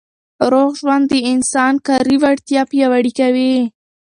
روغ 0.51 0.71
ژوند 0.81 1.03
د 1.09 1.13
انسان 1.31 1.73
کاري 1.87 2.15
وړتیا 2.23 2.61
پیاوړې 2.71 3.11
کوي. 3.19 3.53